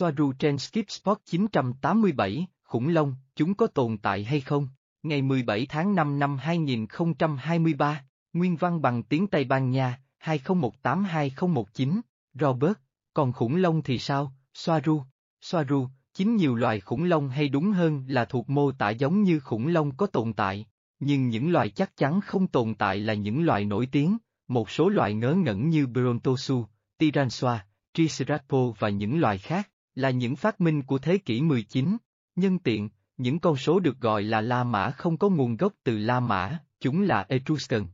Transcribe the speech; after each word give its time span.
Soaru 0.00 0.32
trên 0.32 0.58
Skip 0.58 0.90
Spot 0.90 1.18
987, 1.24 2.46
khủng 2.64 2.88
long, 2.88 3.14
chúng 3.36 3.54
có 3.54 3.66
tồn 3.66 3.98
tại 3.98 4.24
hay 4.24 4.40
không? 4.40 4.68
Ngày 5.02 5.22
17 5.22 5.66
tháng 5.68 5.94
5 5.94 6.18
năm 6.18 6.36
2023, 6.36 8.04
nguyên 8.32 8.56
văn 8.56 8.82
bằng 8.82 9.02
tiếng 9.02 9.26
Tây 9.26 9.44
Ban 9.44 9.70
Nha, 9.70 10.00
2018-2019, 10.24 12.00
Robert, 12.34 12.72
còn 13.14 13.32
khủng 13.32 13.56
long 13.56 13.82
thì 13.82 13.98
sao, 13.98 14.32
Soaru, 14.54 15.02
Soaru, 15.40 15.88
chính 16.14 16.36
nhiều 16.36 16.54
loài 16.54 16.80
khủng 16.80 17.04
long 17.04 17.28
hay 17.28 17.48
đúng 17.48 17.72
hơn 17.72 18.04
là 18.08 18.24
thuộc 18.24 18.50
mô 18.50 18.72
tả 18.72 18.90
giống 18.90 19.22
như 19.22 19.40
khủng 19.40 19.66
long 19.66 19.96
có 19.96 20.06
tồn 20.06 20.32
tại, 20.32 20.66
nhưng 21.00 21.28
những 21.28 21.52
loài 21.52 21.70
chắc 21.70 21.96
chắn 21.96 22.20
không 22.20 22.46
tồn 22.46 22.74
tại 22.74 22.98
là 22.98 23.14
những 23.14 23.44
loài 23.44 23.64
nổi 23.64 23.88
tiếng, 23.92 24.16
một 24.48 24.70
số 24.70 24.88
loài 24.88 25.14
ngớ 25.14 25.34
ngẩn 25.34 25.68
như 25.68 25.86
Brontosu, 25.86 26.64
Tyrannosaurus, 26.98 27.60
Triceratops 27.94 28.78
và 28.78 28.88
những 28.88 29.20
loài 29.20 29.38
khác, 29.38 29.69
là 29.94 30.10
những 30.10 30.36
phát 30.36 30.60
minh 30.60 30.82
của 30.82 30.98
thế 30.98 31.18
kỷ 31.18 31.42
19. 31.42 31.96
Nhân 32.36 32.58
tiện, 32.58 32.88
những 33.16 33.38
con 33.38 33.56
số 33.56 33.80
được 33.80 34.00
gọi 34.00 34.22
là 34.22 34.40
La 34.40 34.64
Mã 34.64 34.90
không 34.90 35.16
có 35.16 35.28
nguồn 35.28 35.56
gốc 35.56 35.72
từ 35.84 35.98
La 35.98 36.20
Mã, 36.20 36.58
chúng 36.80 37.02
là 37.02 37.26
Etruscan. 37.28 37.86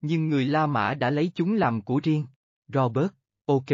Nhưng 0.00 0.28
người 0.28 0.44
La 0.44 0.66
Mã 0.66 0.94
đã 0.94 1.10
lấy 1.10 1.30
chúng 1.34 1.54
làm 1.54 1.82
của 1.82 2.00
riêng. 2.02 2.26
Robert, 2.68 3.12
ok. 3.46 3.70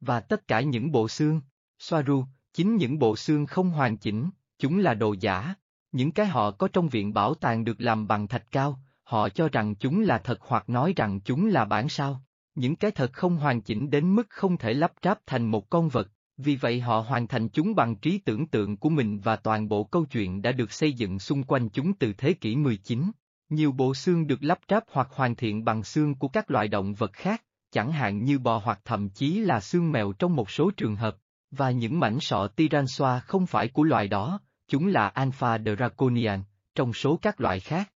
Và 0.00 0.20
tất 0.20 0.48
cả 0.48 0.60
những 0.60 0.92
bộ 0.92 1.08
xương, 1.08 1.40
Soaru, 1.78 2.24
chính 2.52 2.76
những 2.76 2.98
bộ 2.98 3.16
xương 3.16 3.46
không 3.46 3.70
hoàn 3.70 3.96
chỉnh, 3.96 4.30
chúng 4.58 4.78
là 4.78 4.94
đồ 4.94 5.14
giả. 5.20 5.54
Những 5.92 6.12
cái 6.12 6.26
họ 6.26 6.50
có 6.50 6.68
trong 6.68 6.88
viện 6.88 7.12
bảo 7.12 7.34
tàng 7.34 7.64
được 7.64 7.80
làm 7.80 8.06
bằng 8.06 8.28
thạch 8.28 8.50
cao, 8.50 8.80
họ 9.02 9.28
cho 9.28 9.48
rằng 9.48 9.74
chúng 9.74 10.00
là 10.00 10.18
thật 10.18 10.38
hoặc 10.40 10.68
nói 10.68 10.92
rằng 10.96 11.20
chúng 11.20 11.46
là 11.46 11.64
bản 11.64 11.88
sao. 11.88 12.22
Những 12.54 12.76
cái 12.76 12.90
thật 12.90 13.12
không 13.12 13.36
hoàn 13.36 13.60
chỉnh 13.60 13.90
đến 13.90 14.14
mức 14.14 14.26
không 14.30 14.56
thể 14.56 14.72
lắp 14.72 14.92
ráp 15.02 15.18
thành 15.26 15.50
một 15.50 15.70
con 15.70 15.88
vật, 15.88 16.08
vì 16.36 16.56
vậy 16.56 16.80
họ 16.80 17.00
hoàn 17.00 17.28
thành 17.28 17.48
chúng 17.48 17.74
bằng 17.74 17.96
trí 17.96 18.18
tưởng 18.18 18.46
tượng 18.46 18.76
của 18.76 18.88
mình 18.88 19.20
và 19.20 19.36
toàn 19.36 19.68
bộ 19.68 19.84
câu 19.84 20.04
chuyện 20.04 20.42
đã 20.42 20.52
được 20.52 20.72
xây 20.72 20.92
dựng 20.92 21.18
xung 21.18 21.42
quanh 21.42 21.68
chúng 21.68 21.92
từ 21.92 22.12
thế 22.12 22.32
kỷ 22.32 22.56
19. 22.56 23.10
Nhiều 23.48 23.72
bộ 23.72 23.94
xương 23.94 24.26
được 24.26 24.42
lắp 24.42 24.58
ráp 24.68 24.84
hoặc 24.90 25.08
hoàn 25.10 25.36
thiện 25.36 25.64
bằng 25.64 25.82
xương 25.82 26.14
của 26.14 26.28
các 26.28 26.50
loại 26.50 26.68
động 26.68 26.94
vật 26.94 27.12
khác, 27.12 27.42
chẳng 27.70 27.92
hạn 27.92 28.24
như 28.24 28.38
bò 28.38 28.58
hoặc 28.64 28.80
thậm 28.84 29.08
chí 29.08 29.40
là 29.40 29.60
xương 29.60 29.92
mèo 29.92 30.12
trong 30.12 30.36
một 30.36 30.50
số 30.50 30.70
trường 30.76 30.96
hợp, 30.96 31.16
và 31.50 31.70
những 31.70 32.00
mảnh 32.00 32.20
sọ 32.20 32.48
Tyrannosaurus 32.56 33.24
không 33.24 33.46
phải 33.46 33.68
của 33.68 33.82
loài 33.82 34.08
đó, 34.08 34.40
chúng 34.68 34.86
là 34.86 35.08
Alpha 35.08 35.58
Draconian, 35.58 36.42
trong 36.74 36.92
số 36.92 37.18
các 37.22 37.40
loại 37.40 37.60
khác. 37.60 37.91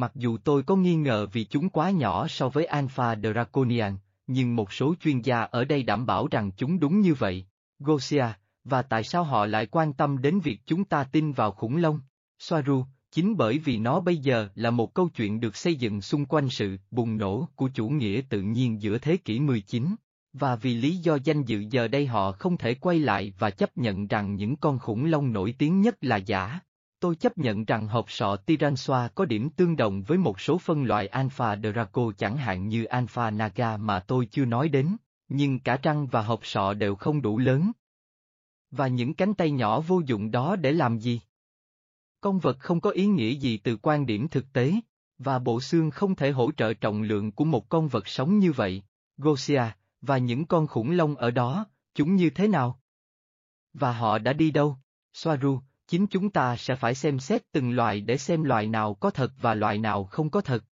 Mặc 0.00 0.12
dù 0.14 0.36
tôi 0.44 0.62
có 0.62 0.76
nghi 0.76 0.94
ngờ 0.94 1.26
vì 1.32 1.44
chúng 1.44 1.68
quá 1.68 1.90
nhỏ 1.90 2.26
so 2.28 2.48
với 2.48 2.64
Alpha 2.64 3.16
Draconian, 3.16 3.96
nhưng 4.26 4.56
một 4.56 4.72
số 4.72 4.94
chuyên 5.00 5.20
gia 5.20 5.40
ở 5.40 5.64
đây 5.64 5.82
đảm 5.82 6.06
bảo 6.06 6.28
rằng 6.30 6.50
chúng 6.56 6.80
đúng 6.80 7.00
như 7.00 7.14
vậy. 7.14 7.46
Gosia, 7.78 8.24
và 8.64 8.82
tại 8.82 9.04
sao 9.04 9.24
họ 9.24 9.46
lại 9.46 9.66
quan 9.66 9.92
tâm 9.92 10.22
đến 10.22 10.40
việc 10.40 10.60
chúng 10.66 10.84
ta 10.84 11.04
tin 11.04 11.32
vào 11.32 11.52
khủng 11.52 11.76
long? 11.76 12.00
Soaru, 12.38 12.84
chính 13.10 13.36
bởi 13.36 13.58
vì 13.58 13.78
nó 13.78 14.00
bây 14.00 14.16
giờ 14.16 14.48
là 14.54 14.70
một 14.70 14.94
câu 14.94 15.08
chuyện 15.08 15.40
được 15.40 15.56
xây 15.56 15.74
dựng 15.74 16.00
xung 16.00 16.26
quanh 16.26 16.48
sự 16.48 16.76
bùng 16.90 17.16
nổ 17.16 17.48
của 17.54 17.68
chủ 17.74 17.88
nghĩa 17.88 18.20
tự 18.28 18.42
nhiên 18.42 18.82
giữa 18.82 18.98
thế 18.98 19.16
kỷ 19.16 19.40
19. 19.40 19.94
Và 20.32 20.56
vì 20.56 20.74
lý 20.74 20.96
do 20.96 21.18
danh 21.24 21.44
dự 21.44 21.64
giờ 21.70 21.88
đây 21.88 22.06
họ 22.06 22.32
không 22.32 22.56
thể 22.56 22.74
quay 22.74 22.98
lại 22.98 23.32
và 23.38 23.50
chấp 23.50 23.76
nhận 23.76 24.06
rằng 24.06 24.34
những 24.34 24.56
con 24.56 24.78
khủng 24.78 25.04
long 25.04 25.32
nổi 25.32 25.54
tiếng 25.58 25.80
nhất 25.80 25.96
là 26.00 26.16
giả. 26.16 26.60
Tôi 27.00 27.16
chấp 27.16 27.38
nhận 27.38 27.64
rằng 27.64 27.88
hộp 27.88 28.10
sọ 28.10 28.36
Tyrannosaurus 28.36 29.12
có 29.14 29.24
điểm 29.24 29.50
tương 29.50 29.76
đồng 29.76 30.02
với 30.02 30.18
một 30.18 30.40
số 30.40 30.58
phân 30.58 30.84
loại 30.84 31.06
Alpha 31.06 31.56
Draco 31.56 32.12
chẳng 32.18 32.36
hạn 32.36 32.68
như 32.68 32.84
Alpha 32.84 33.30
Naga 33.30 33.76
mà 33.76 34.00
tôi 34.00 34.26
chưa 34.26 34.44
nói 34.44 34.68
đến, 34.68 34.96
nhưng 35.28 35.58
cả 35.58 35.78
răng 35.82 36.06
và 36.06 36.22
hộp 36.22 36.46
sọ 36.46 36.74
đều 36.74 36.94
không 36.94 37.22
đủ 37.22 37.38
lớn. 37.38 37.72
Và 38.70 38.88
những 38.88 39.14
cánh 39.14 39.34
tay 39.34 39.50
nhỏ 39.50 39.80
vô 39.80 40.00
dụng 40.06 40.30
đó 40.30 40.56
để 40.56 40.72
làm 40.72 40.98
gì? 40.98 41.20
Con 42.20 42.38
vật 42.38 42.58
không 42.58 42.80
có 42.80 42.90
ý 42.90 43.06
nghĩa 43.06 43.30
gì 43.30 43.56
từ 43.56 43.76
quan 43.76 44.06
điểm 44.06 44.28
thực 44.28 44.52
tế, 44.52 44.72
và 45.18 45.38
bộ 45.38 45.60
xương 45.60 45.90
không 45.90 46.14
thể 46.14 46.30
hỗ 46.30 46.52
trợ 46.52 46.74
trọng 46.74 47.02
lượng 47.02 47.32
của 47.32 47.44
một 47.44 47.68
con 47.68 47.88
vật 47.88 48.08
sống 48.08 48.38
như 48.38 48.52
vậy. 48.52 48.82
Gosia, 49.16 49.62
và 50.00 50.18
những 50.18 50.46
con 50.46 50.66
khủng 50.66 50.90
long 50.90 51.16
ở 51.16 51.30
đó, 51.30 51.66
chúng 51.94 52.16
như 52.16 52.30
thế 52.30 52.48
nào? 52.48 52.80
Và 53.72 53.92
họ 53.92 54.18
đã 54.18 54.32
đi 54.32 54.50
đâu? 54.50 54.76
Soaru, 55.12 55.60
chính 55.90 56.06
chúng 56.06 56.30
ta 56.30 56.56
sẽ 56.56 56.74
phải 56.74 56.94
xem 56.94 57.18
xét 57.18 57.52
từng 57.52 57.70
loại 57.70 58.00
để 58.00 58.18
xem 58.18 58.42
loại 58.42 58.66
nào 58.66 58.94
có 58.94 59.10
thật 59.10 59.32
và 59.40 59.54
loại 59.54 59.78
nào 59.78 60.04
không 60.04 60.30
có 60.30 60.40
thật. 60.40 60.64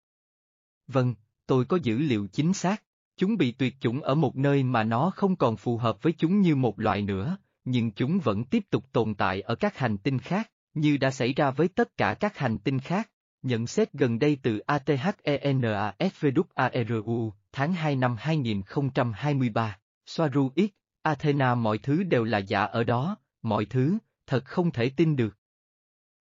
Vâng, 0.86 1.14
tôi 1.46 1.64
có 1.64 1.78
dữ 1.82 1.98
liệu 1.98 2.26
chính 2.26 2.52
xác. 2.52 2.82
Chúng 3.16 3.36
bị 3.36 3.52
tuyệt 3.52 3.74
chủng 3.80 4.02
ở 4.02 4.14
một 4.14 4.36
nơi 4.36 4.62
mà 4.62 4.82
nó 4.82 5.12
không 5.16 5.36
còn 5.36 5.56
phù 5.56 5.76
hợp 5.76 6.02
với 6.02 6.12
chúng 6.18 6.40
như 6.40 6.56
một 6.56 6.80
loại 6.80 7.02
nữa, 7.02 7.38
nhưng 7.64 7.90
chúng 7.90 8.18
vẫn 8.18 8.44
tiếp 8.44 8.64
tục 8.70 8.84
tồn 8.92 9.14
tại 9.14 9.40
ở 9.40 9.54
các 9.54 9.78
hành 9.78 9.98
tinh 9.98 10.18
khác, 10.18 10.50
như 10.74 10.96
đã 10.96 11.10
xảy 11.10 11.32
ra 11.32 11.50
với 11.50 11.68
tất 11.68 11.96
cả 11.96 12.14
các 12.20 12.38
hành 12.38 12.58
tinh 12.58 12.78
khác. 12.78 13.10
Nhận 13.42 13.66
xét 13.66 13.92
gần 13.92 14.18
đây 14.18 14.38
từ 14.42 14.58
ATHENASVWARU, 14.58 17.30
tháng 17.52 17.72
2 17.72 17.96
năm 17.96 18.16
2023, 18.18 19.78
Soaru 20.06 20.50
X, 20.56 20.60
Athena 21.02 21.54
mọi 21.54 21.78
thứ 21.78 22.02
đều 22.02 22.24
là 22.24 22.38
giả 22.38 22.64
ở 22.64 22.84
đó, 22.84 23.16
mọi 23.42 23.64
thứ, 23.64 23.98
thật 24.26 24.44
không 24.44 24.70
thể 24.70 24.90
tin 24.96 25.16
được. 25.16 25.36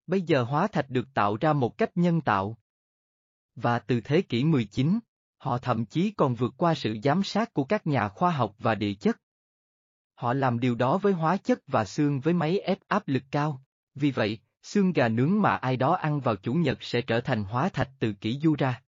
Bây 0.07 0.23
giờ 0.23 0.43
hóa 0.43 0.67
thạch 0.67 0.91
được 0.91 1.09
tạo 1.15 1.37
ra 1.37 1.53
một 1.53 1.79
cách 1.79 1.91
nhân 1.95 2.21
tạo. 2.21 2.59
Và 3.55 3.79
từ 3.79 4.01
thế 4.01 4.23
kỷ 4.23 4.45
19, 4.45 4.99
họ 5.37 5.59
thậm 5.59 5.87
chí 5.87 6.11
còn 6.11 6.35
vượt 6.35 6.55
qua 6.57 6.75
sự 6.75 6.97
giám 7.05 7.23
sát 7.23 7.53
của 7.53 7.65
các 7.65 7.87
nhà 7.87 8.09
khoa 8.09 8.31
học 8.31 8.55
và 8.59 8.75
địa 8.75 8.95
chất. 8.95 9.21
Họ 10.15 10.33
làm 10.35 10.61
điều 10.61 10.75
đó 10.75 10.99
với 10.99 11.13
hóa 11.13 11.37
chất 11.37 11.59
và 11.67 11.85
xương 11.85 12.21
với 12.21 12.35
máy 12.35 12.59
ép 12.59 12.79
áp 12.89 13.09
lực 13.09 13.23
cao, 13.31 13.63
vì 13.95 14.11
vậy, 14.11 14.39
xương 14.63 14.93
gà 14.93 15.09
nướng 15.09 15.41
mà 15.43 15.57
ai 15.57 15.77
đó 15.77 15.95
ăn 15.95 16.21
vào 16.21 16.37
chủ 16.37 16.55
nhật 16.55 16.83
sẽ 16.83 17.03
trở 17.03 17.21
thành 17.21 17.45
hóa 17.45 17.69
thạch 17.69 17.91
từ 17.99 18.13
kỷ 18.13 18.39
du 18.39 18.55
ra. 18.59 18.83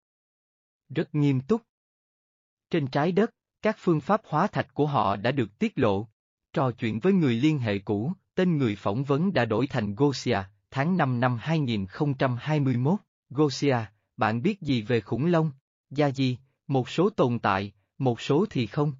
Rất 0.89 1.16
nghiêm 1.16 1.41
túc. 1.41 1.61
Trên 2.69 2.88
trái 2.88 3.11
đất, 3.11 3.31
các 3.61 3.75
phương 3.79 4.01
pháp 4.01 4.21
hóa 4.25 4.47
thạch 4.47 4.73
của 4.73 4.88
họ 4.88 5.16
đã 5.16 5.31
được 5.31 5.59
tiết 5.59 5.73
lộ. 5.75 6.07
Trò 6.53 6.71
chuyện 6.71 7.00
với 7.00 7.13
người 7.13 7.33
liên 7.33 7.59
hệ 7.59 7.79
cũ, 7.79 8.13
tên 8.36 8.58
người 8.58 8.75
phỏng 8.75 9.03
vấn 9.03 9.34
đã 9.34 9.46
đổi 9.46 9.68
thành 9.68 9.96
Gosia, 9.96 10.40
tháng 10.72 10.97
5 10.97 11.19
năm 11.19 11.38
2021. 11.42 13.00
Gosia, 13.30 13.78
bạn 14.18 14.42
biết 14.42 14.62
gì 14.62 14.81
về 14.81 15.02
khủng 15.02 15.25
long? 15.25 15.52
Gia 15.90 16.08
gì, 16.08 16.38
một 16.68 16.90
số 16.90 17.09
tồn 17.09 17.40
tại, 17.40 17.74
một 17.97 18.22
số 18.22 18.46
thì 18.50 18.68
không. 18.68 18.94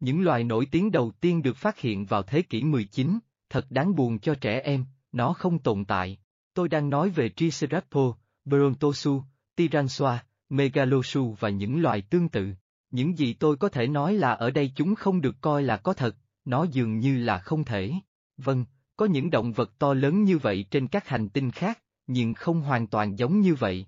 Những 0.00 0.22
loài 0.22 0.44
nổi 0.44 0.66
tiếng 0.70 0.90
đầu 0.90 1.12
tiên 1.20 1.42
được 1.42 1.56
phát 1.56 1.78
hiện 1.78 2.06
vào 2.06 2.22
thế 2.22 2.42
kỷ 2.42 2.62
19, 2.62 3.18
thật 3.50 3.66
đáng 3.70 3.94
buồn 3.94 4.18
cho 4.18 4.34
trẻ 4.34 4.60
em, 4.60 4.84
nó 5.12 5.32
không 5.32 5.58
tồn 5.58 5.84
tại. 5.84 6.18
Tôi 6.54 6.68
đang 6.68 6.90
nói 6.90 7.10
về 7.10 7.28
Triceratops, 7.36 8.18
Brontosaurus, 8.44 9.24
Tyrannosaurus, 9.56 10.20
Megalosaurus 10.48 11.40
và 11.40 11.48
những 11.48 11.82
loài 11.82 12.02
tương 12.02 12.28
tự. 12.28 12.52
Những 12.90 13.18
gì 13.18 13.32
tôi 13.32 13.56
có 13.56 13.68
thể 13.68 13.86
nói 13.86 14.14
là 14.14 14.30
ở 14.30 14.50
đây 14.50 14.72
chúng 14.76 14.94
không 14.94 15.20
được 15.20 15.36
coi 15.40 15.62
là 15.62 15.76
có 15.76 15.92
thật, 15.92 16.16
nó 16.44 16.66
dường 16.72 16.98
như 16.98 17.18
là 17.18 17.38
không 17.38 17.64
thể. 17.64 17.92
Vâng, 18.38 18.64
có 18.96 19.06
những 19.06 19.30
động 19.30 19.52
vật 19.52 19.78
to 19.78 19.94
lớn 19.94 20.24
như 20.24 20.38
vậy 20.38 20.64
trên 20.70 20.88
các 20.88 21.08
hành 21.08 21.28
tinh 21.28 21.50
khác, 21.50 21.82
nhưng 22.06 22.34
không 22.34 22.60
hoàn 22.60 22.86
toàn 22.86 23.18
giống 23.18 23.40
như 23.40 23.54
vậy. 23.54 23.86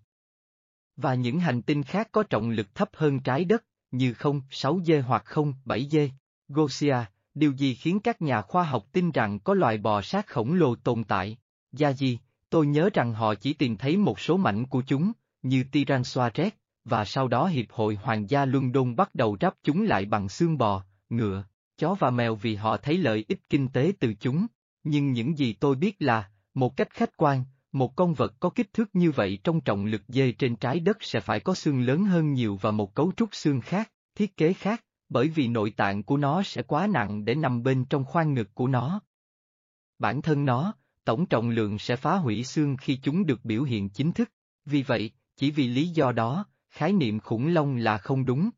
Và 0.96 1.14
những 1.14 1.40
hành 1.40 1.62
tinh 1.62 1.82
khác 1.82 2.08
có 2.12 2.22
trọng 2.22 2.50
lực 2.50 2.74
thấp 2.74 2.90
hơn 2.92 3.20
trái 3.20 3.44
đất, 3.44 3.64
như 3.90 4.14
không 4.14 4.42
6 4.50 4.80
dê 4.86 5.00
hoặc 5.00 5.22
không 5.24 5.54
7 5.64 5.88
dê. 5.90 6.10
Gosia, 6.48 6.96
điều 7.34 7.52
gì 7.52 7.74
khiến 7.74 8.00
các 8.00 8.22
nhà 8.22 8.42
khoa 8.42 8.64
học 8.64 8.86
tin 8.92 9.10
rằng 9.10 9.38
có 9.38 9.54
loài 9.54 9.78
bò 9.78 10.02
sát 10.02 10.26
khổng 10.26 10.54
lồ 10.54 10.74
tồn 10.74 11.04
tại? 11.04 11.38
Gia 11.72 11.92
gì, 11.92 12.18
tôi 12.50 12.66
nhớ 12.66 12.90
rằng 12.94 13.12
họ 13.12 13.34
chỉ 13.34 13.52
tìm 13.52 13.76
thấy 13.76 13.96
một 13.96 14.20
số 14.20 14.36
mảnh 14.36 14.66
của 14.66 14.82
chúng, 14.86 15.12
như 15.42 15.64
Tyrannosaurus 15.72 16.52
và 16.84 17.04
sau 17.04 17.28
đó 17.28 17.46
Hiệp 17.46 17.70
hội 17.70 17.94
Hoàng 17.94 18.30
gia 18.30 18.44
London 18.44 18.96
bắt 18.96 19.14
đầu 19.14 19.36
ráp 19.40 19.54
chúng 19.62 19.82
lại 19.82 20.04
bằng 20.04 20.28
xương 20.28 20.58
bò, 20.58 20.84
ngựa, 21.10 21.44
chó 21.80 21.94
và 21.94 22.10
mèo 22.10 22.34
vì 22.34 22.54
họ 22.54 22.76
thấy 22.76 22.98
lợi 22.98 23.24
ích 23.28 23.40
kinh 23.48 23.68
tế 23.68 23.92
từ 24.00 24.14
chúng. 24.20 24.46
Nhưng 24.84 25.12
những 25.12 25.38
gì 25.38 25.52
tôi 25.52 25.76
biết 25.76 25.96
là, 25.98 26.30
một 26.54 26.76
cách 26.76 26.90
khách 26.90 27.16
quan, 27.16 27.44
một 27.72 27.96
con 27.96 28.14
vật 28.14 28.34
có 28.40 28.50
kích 28.50 28.72
thước 28.72 28.90
như 28.92 29.10
vậy 29.10 29.38
trong 29.44 29.60
trọng 29.60 29.84
lực 29.84 30.02
dê 30.08 30.32
trên 30.32 30.56
trái 30.56 30.80
đất 30.80 30.96
sẽ 31.00 31.20
phải 31.20 31.40
có 31.40 31.54
xương 31.54 31.82
lớn 31.82 32.04
hơn 32.04 32.32
nhiều 32.32 32.58
và 32.60 32.70
một 32.70 32.94
cấu 32.94 33.12
trúc 33.16 33.34
xương 33.34 33.60
khác, 33.60 33.92
thiết 34.14 34.36
kế 34.36 34.52
khác, 34.52 34.84
bởi 35.08 35.28
vì 35.28 35.48
nội 35.48 35.70
tạng 35.70 36.02
của 36.02 36.16
nó 36.16 36.42
sẽ 36.42 36.62
quá 36.62 36.86
nặng 36.86 37.24
để 37.24 37.34
nằm 37.34 37.62
bên 37.62 37.84
trong 37.84 38.04
khoang 38.04 38.34
ngực 38.34 38.54
của 38.54 38.66
nó. 38.66 39.00
Bản 39.98 40.22
thân 40.22 40.44
nó, 40.44 40.74
tổng 41.04 41.26
trọng 41.26 41.50
lượng 41.50 41.78
sẽ 41.78 41.96
phá 41.96 42.16
hủy 42.16 42.44
xương 42.44 42.76
khi 42.76 42.98
chúng 43.02 43.26
được 43.26 43.44
biểu 43.44 43.62
hiện 43.62 43.88
chính 43.88 44.12
thức, 44.12 44.30
vì 44.64 44.82
vậy, 44.82 45.10
chỉ 45.36 45.50
vì 45.50 45.68
lý 45.68 45.88
do 45.88 46.12
đó, 46.12 46.44
khái 46.70 46.92
niệm 46.92 47.20
khủng 47.20 47.48
long 47.48 47.76
là 47.76 47.98
không 47.98 48.24
đúng. 48.24 48.50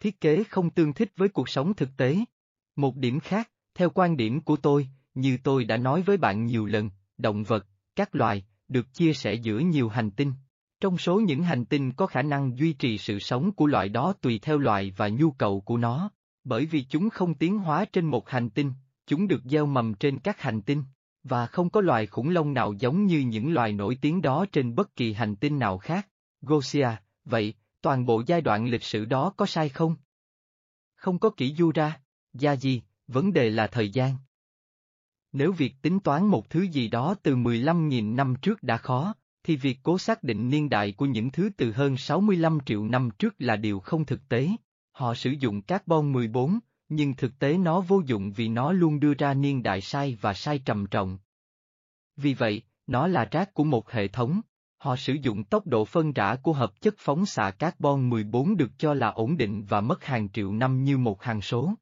Thiết 0.00 0.20
kế 0.20 0.44
không 0.44 0.70
tương 0.70 0.92
thích 0.92 1.12
với 1.16 1.28
cuộc 1.28 1.48
sống 1.48 1.74
thực 1.74 1.96
tế. 1.96 2.18
Một 2.76 2.96
điểm 2.96 3.20
khác, 3.20 3.50
theo 3.74 3.90
quan 3.90 4.16
điểm 4.16 4.40
của 4.40 4.56
tôi, 4.56 4.88
như 5.14 5.38
tôi 5.44 5.64
đã 5.64 5.76
nói 5.76 6.02
với 6.02 6.16
bạn 6.16 6.46
nhiều 6.46 6.66
lần, 6.66 6.90
động 7.18 7.44
vật, 7.44 7.66
các 7.96 8.14
loài, 8.14 8.44
được 8.68 8.94
chia 8.94 9.12
sẻ 9.12 9.34
giữa 9.34 9.58
nhiều 9.58 9.88
hành 9.88 10.10
tinh. 10.10 10.32
Trong 10.80 10.98
số 10.98 11.20
những 11.20 11.42
hành 11.42 11.64
tinh 11.64 11.92
có 11.92 12.06
khả 12.06 12.22
năng 12.22 12.58
duy 12.58 12.72
trì 12.72 12.98
sự 12.98 13.18
sống 13.18 13.52
của 13.52 13.66
loại 13.66 13.88
đó 13.88 14.14
tùy 14.20 14.38
theo 14.42 14.58
loài 14.58 14.94
và 14.96 15.08
nhu 15.08 15.30
cầu 15.30 15.60
của 15.60 15.76
nó. 15.76 16.10
Bởi 16.44 16.66
vì 16.66 16.82
chúng 16.82 17.10
không 17.10 17.34
tiến 17.34 17.58
hóa 17.58 17.84
trên 17.84 18.06
một 18.06 18.28
hành 18.28 18.50
tinh, 18.50 18.72
chúng 19.06 19.28
được 19.28 19.42
gieo 19.44 19.66
mầm 19.66 19.94
trên 19.94 20.18
các 20.18 20.40
hành 20.40 20.62
tinh, 20.62 20.82
và 21.24 21.46
không 21.46 21.70
có 21.70 21.80
loài 21.80 22.06
khủng 22.06 22.30
long 22.30 22.54
nào 22.54 22.72
giống 22.78 23.06
như 23.06 23.18
những 23.18 23.52
loài 23.52 23.72
nổi 23.72 23.98
tiếng 24.00 24.22
đó 24.22 24.46
trên 24.52 24.74
bất 24.74 24.96
kỳ 24.96 25.12
hành 25.12 25.36
tinh 25.36 25.58
nào 25.58 25.78
khác. 25.78 26.08
Gosia, 26.42 26.88
vậy, 27.24 27.54
toàn 27.82 28.06
bộ 28.06 28.22
giai 28.26 28.40
đoạn 28.40 28.66
lịch 28.66 28.82
sử 28.82 29.04
đó 29.04 29.32
có 29.36 29.46
sai 29.46 29.68
không? 29.68 29.96
Không 30.94 31.18
có 31.18 31.30
kỹ 31.30 31.54
du 31.58 31.72
ra, 31.72 32.00
gia 32.32 32.52
gì, 32.56 32.82
vấn 33.06 33.32
đề 33.32 33.50
là 33.50 33.66
thời 33.66 33.90
gian. 33.90 34.16
Nếu 35.32 35.52
việc 35.52 35.74
tính 35.82 36.00
toán 36.00 36.26
một 36.26 36.50
thứ 36.50 36.62
gì 36.62 36.88
đó 36.88 37.14
từ 37.22 37.36
15.000 37.36 38.14
năm 38.14 38.34
trước 38.42 38.62
đã 38.62 38.76
khó, 38.76 39.14
thì 39.42 39.56
việc 39.56 39.78
cố 39.82 39.98
xác 39.98 40.22
định 40.22 40.50
niên 40.50 40.68
đại 40.68 40.92
của 40.92 41.06
những 41.06 41.30
thứ 41.30 41.50
từ 41.56 41.72
hơn 41.72 41.96
65 41.96 42.58
triệu 42.66 42.84
năm 42.84 43.10
trước 43.18 43.34
là 43.38 43.56
điều 43.56 43.80
không 43.80 44.04
thực 44.04 44.28
tế. 44.28 44.48
Họ 44.92 45.14
sử 45.14 45.30
dụng 45.30 45.62
carbon 45.62 46.12
14, 46.12 46.58
nhưng 46.88 47.14
thực 47.14 47.38
tế 47.38 47.58
nó 47.58 47.80
vô 47.80 48.02
dụng 48.06 48.32
vì 48.32 48.48
nó 48.48 48.72
luôn 48.72 49.00
đưa 49.00 49.14
ra 49.14 49.34
niên 49.34 49.62
đại 49.62 49.80
sai 49.80 50.18
và 50.20 50.34
sai 50.34 50.58
trầm 50.58 50.86
trọng. 50.86 51.18
Vì 52.16 52.34
vậy, 52.34 52.62
nó 52.86 53.06
là 53.06 53.28
rác 53.30 53.54
của 53.54 53.64
một 53.64 53.90
hệ 53.90 54.08
thống. 54.08 54.40
Họ 54.80 54.96
sử 54.96 55.12
dụng 55.22 55.44
tốc 55.44 55.66
độ 55.66 55.84
phân 55.84 56.12
rã 56.12 56.36
của 56.36 56.52
hợp 56.52 56.80
chất 56.80 56.94
phóng 56.98 57.26
xạ 57.26 57.50
carbon 57.50 58.10
14 58.10 58.56
được 58.56 58.70
cho 58.78 58.94
là 58.94 59.08
ổn 59.08 59.36
định 59.36 59.64
và 59.68 59.80
mất 59.80 60.04
hàng 60.04 60.28
triệu 60.28 60.52
năm 60.52 60.84
như 60.84 60.98
một 60.98 61.22
hàng 61.22 61.40
số. 61.40 61.74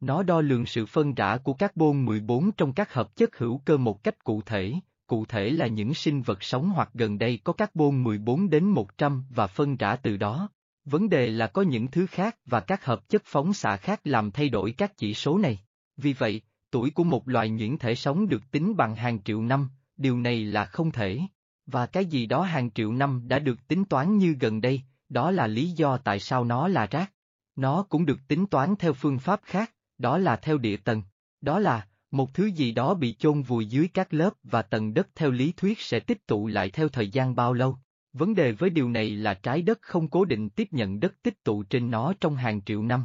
Nó 0.00 0.22
đo 0.22 0.40
lường 0.40 0.66
sự 0.66 0.86
phân 0.86 1.14
rã 1.14 1.36
của 1.36 1.54
carbon 1.54 2.04
14 2.04 2.52
trong 2.52 2.72
các 2.72 2.92
hợp 2.92 3.16
chất 3.16 3.38
hữu 3.38 3.58
cơ 3.58 3.76
một 3.76 4.02
cách 4.02 4.24
cụ 4.24 4.42
thể, 4.46 4.74
cụ 5.06 5.24
thể 5.24 5.50
là 5.50 5.66
những 5.66 5.94
sinh 5.94 6.22
vật 6.22 6.42
sống 6.42 6.70
hoặc 6.70 6.90
gần 6.94 7.18
đây 7.18 7.40
có 7.44 7.52
carbon 7.52 8.02
14 8.02 8.50
đến 8.50 8.64
100 8.64 9.24
và 9.30 9.46
phân 9.46 9.76
rã 9.76 9.96
từ 9.96 10.16
đó. 10.16 10.48
Vấn 10.84 11.08
đề 11.08 11.30
là 11.30 11.46
có 11.46 11.62
những 11.62 11.86
thứ 11.86 12.06
khác 12.06 12.36
và 12.46 12.60
các 12.60 12.84
hợp 12.84 13.08
chất 13.08 13.22
phóng 13.24 13.52
xạ 13.52 13.76
khác 13.76 14.00
làm 14.04 14.30
thay 14.30 14.48
đổi 14.48 14.72
các 14.72 14.96
chỉ 14.96 15.14
số 15.14 15.38
này. 15.38 15.60
Vì 15.96 16.12
vậy, 16.12 16.40
tuổi 16.70 16.90
của 16.90 17.04
một 17.04 17.28
loài 17.28 17.50
nhuyễn 17.50 17.78
thể 17.78 17.94
sống 17.94 18.28
được 18.28 18.50
tính 18.50 18.76
bằng 18.76 18.96
hàng 18.96 19.22
triệu 19.22 19.42
năm, 19.42 19.68
điều 19.96 20.18
này 20.18 20.44
là 20.44 20.64
không 20.64 20.90
thể. 20.90 21.20
Và 21.66 21.86
cái 21.86 22.06
gì 22.06 22.26
đó 22.26 22.42
hàng 22.42 22.70
triệu 22.70 22.92
năm 22.92 23.22
đã 23.28 23.38
được 23.38 23.68
tính 23.68 23.84
toán 23.84 24.18
như 24.18 24.36
gần 24.40 24.60
đây, 24.60 24.82
đó 25.08 25.30
là 25.30 25.46
lý 25.46 25.70
do 25.70 25.96
tại 25.96 26.20
sao 26.20 26.44
nó 26.44 26.68
là 26.68 26.86
rác. 26.86 27.12
Nó 27.56 27.82
cũng 27.82 28.06
được 28.06 28.18
tính 28.28 28.46
toán 28.46 28.76
theo 28.76 28.92
phương 28.92 29.18
pháp 29.18 29.40
khác, 29.44 29.72
đó 29.98 30.18
là 30.18 30.36
theo 30.36 30.58
địa 30.58 30.76
tầng. 30.76 31.02
Đó 31.40 31.58
là, 31.58 31.86
một 32.10 32.34
thứ 32.34 32.46
gì 32.46 32.72
đó 32.72 32.94
bị 32.94 33.14
chôn 33.18 33.42
vùi 33.42 33.66
dưới 33.66 33.88
các 33.94 34.14
lớp 34.14 34.30
và 34.42 34.62
tầng 34.62 34.94
đất 34.94 35.08
theo 35.14 35.30
lý 35.30 35.52
thuyết 35.52 35.80
sẽ 35.80 36.00
tích 36.00 36.26
tụ 36.26 36.46
lại 36.46 36.70
theo 36.70 36.88
thời 36.88 37.08
gian 37.08 37.34
bao 37.34 37.52
lâu. 37.52 37.78
Vấn 38.12 38.34
đề 38.34 38.52
với 38.52 38.70
điều 38.70 38.90
này 38.90 39.10
là 39.10 39.34
trái 39.34 39.62
đất 39.62 39.78
không 39.82 40.08
cố 40.08 40.24
định 40.24 40.48
tiếp 40.50 40.68
nhận 40.70 41.00
đất 41.00 41.22
tích 41.22 41.44
tụ 41.44 41.62
trên 41.62 41.90
nó 41.90 42.12
trong 42.20 42.36
hàng 42.36 42.62
triệu 42.62 42.82
năm. 42.82 43.04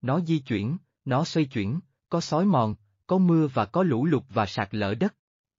Nó 0.00 0.20
di 0.20 0.38
chuyển, 0.38 0.76
nó 1.04 1.24
xoay 1.24 1.46
chuyển, 1.46 1.80
có 2.08 2.20
sói 2.20 2.44
mòn, 2.44 2.74
có 3.06 3.18
mưa 3.18 3.48
và 3.54 3.64
có 3.64 3.82
lũ 3.82 4.06
lụt 4.06 4.22
và 4.28 4.46
sạt 4.46 4.68
lở 4.74 4.94
đất. 4.94 5.14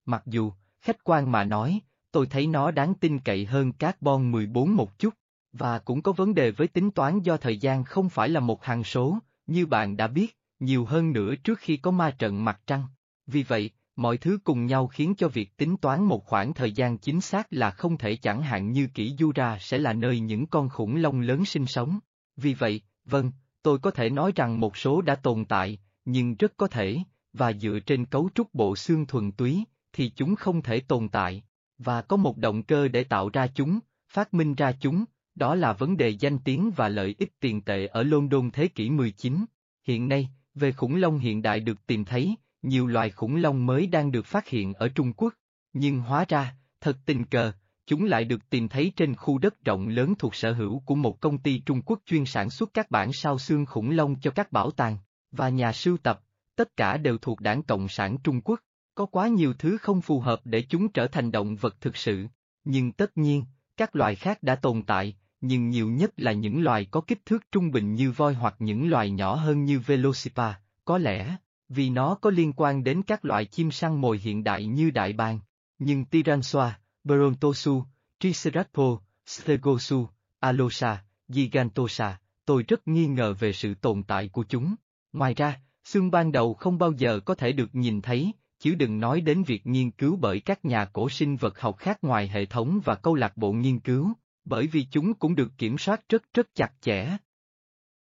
Mặc 0.06 0.24
dù, 0.25 0.51
khách 0.81 1.04
quan 1.04 1.31
mà 1.31 1.44
nói, 1.44 1.80
tôi 2.12 2.28
thấy 2.28 2.48
nó 2.48 2.72
đáng 2.72 2.94
tin 2.94 3.20
cậy 3.20 3.46
hơn 3.46 3.72
carbon 3.72 4.31
14 4.31 4.76
một 4.76 5.00
chút, 5.00 5.14
và 5.54 5.80
cũng 5.80 6.02
có 6.02 6.12
vấn 6.12 6.34
đề 6.34 6.52
với 6.52 6.68
tính 6.68 6.92
toán 6.92 7.20
do 7.20 7.38
thời 7.38 7.58
gian 7.58 7.84
không 7.84 8.10
phải 8.10 8.30
là 8.30 8.40
một 8.40 8.64
hằng 8.64 8.84
số, 8.84 9.18
như 9.48 9.66
bạn 9.66 9.98
đã 9.98 10.08
biết, 10.08 10.38
nhiều 10.60 10.86
hơn 10.86 11.12
nữa 11.12 11.36
trước 11.44 11.60
khi 11.60 11.78
có 11.78 11.92
ma 11.92 12.12
trận 12.12 12.46
mặt 12.46 12.62
trăng. 12.68 12.84
Vì 13.28 13.44
vậy, 13.44 13.72
mọi 13.96 14.18
thứ 14.18 14.40
cùng 14.44 14.66
nhau 14.66 14.88
khiến 14.88 15.16
cho 15.18 15.28
việc 15.28 15.58
tính 15.58 15.78
toán 15.78 16.04
một 16.04 16.26
khoảng 16.26 16.54
thời 16.54 16.72
gian 16.72 16.98
chính 16.98 17.22
xác 17.22 17.48
là 17.50 17.72
không 17.72 17.98
thể 17.98 18.16
chẳng 18.16 18.42
hạn 18.42 18.72
như 18.72 18.88
kỷ 18.88 19.14
Jura 19.14 19.58
sẽ 19.60 19.78
là 19.78 19.94
nơi 19.94 20.20
những 20.20 20.48
con 20.48 20.70
khủng 20.70 20.96
long 20.96 21.22
lớn 21.22 21.46
sinh 21.46 21.66
sống. 21.66 22.00
Vì 22.38 22.54
vậy, 22.54 22.81
vâng, 23.06 23.31
tôi 23.62 23.80
có 23.80 23.92
thể 23.92 24.10
nói 24.10 24.31
rằng 24.36 24.60
một 24.60 24.78
số 24.78 25.02
đã 25.02 25.16
tồn 25.16 25.46
tại, 25.46 25.80
nhưng 26.06 26.36
rất 26.36 26.54
có 26.58 26.68
thể, 26.68 26.98
và 27.34 27.54
dựa 27.54 27.80
trên 27.86 28.06
cấu 28.06 28.30
trúc 28.36 28.54
bộ 28.54 28.76
xương 28.76 29.06
thuần 29.06 29.31
túy, 29.31 29.64
thì 29.94 30.12
chúng 30.15 30.36
không 30.36 30.62
thể 30.62 30.80
tồn 30.80 31.09
tại, 31.09 31.44
và 31.77 32.01
có 32.01 32.18
một 32.18 32.38
động 32.38 32.63
cơ 32.63 32.88
để 32.88 33.03
tạo 33.03 33.30
ra 33.30 33.47
chúng, 33.47 33.80
phát 34.09 34.33
minh 34.33 34.56
ra 34.56 34.71
chúng, 34.80 35.06
đó 35.36 35.56
là 35.56 35.74
vấn 35.74 35.97
đề 35.97 36.09
danh 36.09 36.39
tiếng 36.39 36.71
và 36.75 36.89
lợi 36.89 37.15
ích 37.19 37.39
tiền 37.39 37.62
tệ 37.62 37.88
ở 37.88 38.03
London 38.03 38.51
thế 38.51 38.68
kỷ 38.68 38.89
19. 38.89 39.45
Hiện 39.83 40.07
nay, 40.07 40.30
về 40.56 40.71
khủng 40.71 40.95
long 40.95 41.19
hiện 41.19 41.41
đại 41.41 41.59
được 41.59 41.86
tìm 41.88 42.06
thấy, 42.06 42.36
nhiều 42.62 42.88
loài 42.88 43.09
khủng 43.09 43.36
long 43.36 43.65
mới 43.65 43.88
đang 43.88 44.12
được 44.12 44.25
phát 44.25 44.47
hiện 44.47 44.74
ở 44.74 44.89
Trung 44.89 45.13
Quốc. 45.13 45.33
Nhưng 45.74 46.00
hóa 46.00 46.25
ra, 46.27 46.56
thật 46.81 46.97
tình 47.06 47.25
cờ, 47.25 47.51
chúng 47.85 48.06
lại 48.06 48.25
được 48.25 48.50
tìm 48.50 48.68
thấy 48.68 48.92
trên 48.95 49.15
khu 49.15 49.38
đất 49.38 49.65
rộng 49.65 49.88
lớn 49.88 50.13
thuộc 50.19 50.35
sở 50.35 50.53
hữu 50.53 50.80
của 50.80 50.95
một 50.95 51.21
công 51.21 51.38
ty 51.38 51.59
Trung 51.59 51.81
Quốc 51.81 52.00
chuyên 52.06 52.25
sản 52.25 52.50
xuất 52.50 52.74
các 52.74 52.92
bản 52.92 53.13
sao 53.13 53.39
xương 53.39 53.65
khủng 53.65 53.92
long 53.92 54.15
cho 54.21 54.31
các 54.31 54.51
bảo 54.51 54.71
tàng, 54.71 54.97
và 55.31 55.50
nhà 55.50 55.71
sưu 55.71 55.97
tập, 55.97 56.21
tất 56.56 56.77
cả 56.77 56.97
đều 56.97 57.18
thuộc 57.18 57.42
đảng 57.42 57.63
Cộng 57.63 57.88
sản 57.88 58.18
Trung 58.24 58.42
Quốc. 58.42 58.59
Có 59.00 59.06
quá 59.06 59.28
nhiều 59.28 59.54
thứ 59.54 59.78
không 59.78 60.01
phù 60.01 60.19
hợp 60.19 60.42
để 60.44 60.62
chúng 60.62 60.92
trở 60.92 61.07
thành 61.07 61.31
động 61.31 61.56
vật 61.56 61.81
thực 61.81 61.98
sự, 61.98 62.25
nhưng 62.63 62.92
tất 62.92 63.18
nhiên, 63.18 63.46
các 63.78 63.96
loài 63.96 64.16
khác 64.16 64.44
đã 64.44 64.56
tồn 64.56 64.84
tại, 64.84 65.16
nhưng 65.42 65.69
nhiều 65.69 65.90
nhất 65.90 66.13
là 66.18 66.31
những 66.31 66.63
loài 66.63 66.86
có 66.86 67.01
kích 67.01 67.25
thước 67.25 67.51
trung 67.51 67.72
bình 67.72 67.94
như 67.94 68.12
voi 68.12 68.34
hoặc 68.34 68.56
những 68.60 68.90
loài 68.90 69.10
nhỏ 69.10 69.36
hơn 69.36 69.66
như 69.66 69.80
Velocipa, 69.80 70.54
có 70.86 70.98
lẽ, 70.98 71.36
vì 71.69 71.90
nó 71.90 72.16
có 72.16 72.30
liên 72.30 72.54
quan 72.54 72.84
đến 72.84 73.01
các 73.01 73.25
loại 73.25 73.46
chim 73.46 73.72
săn 73.72 74.01
mồi 74.01 74.18
hiện 74.18 74.44
đại 74.44 74.66
như 74.66 74.92
đại 74.92 75.13
bàng. 75.13 75.40
Nhưng 75.80 76.06
Tyrannosaurus, 76.06 76.74
brontosu, 77.04 77.84
Triceratops, 78.19 79.04
stegosu, 79.25 80.07
Allosa, 80.40 81.04
Gigantosa, 81.28 82.19
tôi 82.45 82.63
rất 82.68 82.88
nghi 82.88 83.07
ngờ 83.07 83.34
về 83.34 83.54
sự 83.54 83.74
tồn 83.74 84.04
tại 84.04 84.30
của 84.30 84.44
chúng. 84.50 84.75
Ngoài 85.13 85.34
ra, 85.34 85.62
xương 85.84 86.12
ban 86.12 86.31
đầu 86.31 86.54
không 86.54 86.78
bao 86.78 86.92
giờ 86.92 87.19
có 87.19 87.36
thể 87.36 87.52
được 87.52 87.75
nhìn 87.75 88.02
thấy, 88.02 88.34
chứ 88.59 88.75
đừng 88.75 89.00
nói 89.00 89.21
đến 89.21 89.44
việc 89.44 89.67
nghiên 89.67 89.91
cứu 89.91 90.15
bởi 90.15 90.39
các 90.39 90.65
nhà 90.65 90.85
cổ 90.85 91.09
sinh 91.09 91.35
vật 91.35 91.59
học 91.59 91.77
khác 91.77 91.97
ngoài 92.01 92.27
hệ 92.27 92.45
thống 92.45 92.79
và 92.83 92.95
câu 92.95 93.15
lạc 93.15 93.38
bộ 93.38 93.51
nghiên 93.51 93.79
cứu 93.79 94.13
bởi 94.50 94.67
vì 94.67 94.85
chúng 94.91 95.13
cũng 95.13 95.35
được 95.35 95.51
kiểm 95.57 95.77
soát 95.77 96.09
rất 96.09 96.23
rất 96.33 96.56
chặt 96.56 96.71
chẽ. 96.81 97.17